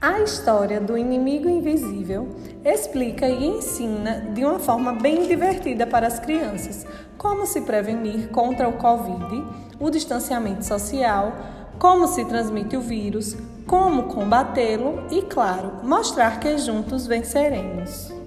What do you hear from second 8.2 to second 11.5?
contra o Covid, o distanciamento social,